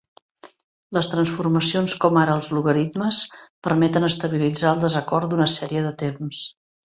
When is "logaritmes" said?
2.57-3.19